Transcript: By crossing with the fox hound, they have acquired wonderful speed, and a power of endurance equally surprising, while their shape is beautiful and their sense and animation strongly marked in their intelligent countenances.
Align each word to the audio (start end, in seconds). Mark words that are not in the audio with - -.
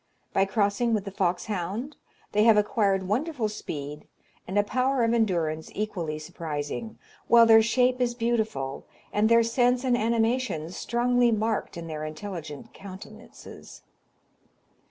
By 0.33 0.45
crossing 0.45 0.95
with 0.95 1.05
the 1.05 1.11
fox 1.11 1.45
hound, 1.45 1.95
they 2.31 2.43
have 2.45 2.57
acquired 2.57 3.07
wonderful 3.07 3.47
speed, 3.47 4.07
and 4.47 4.57
a 4.57 4.63
power 4.63 5.03
of 5.03 5.13
endurance 5.13 5.69
equally 5.75 6.17
surprising, 6.17 6.97
while 7.27 7.45
their 7.45 7.61
shape 7.61 8.01
is 8.01 8.15
beautiful 8.15 8.87
and 9.13 9.29
their 9.29 9.43
sense 9.43 9.83
and 9.83 9.95
animation 9.95 10.71
strongly 10.71 11.31
marked 11.31 11.77
in 11.77 11.85
their 11.85 12.03
intelligent 12.03 12.73
countenances. 12.73 13.83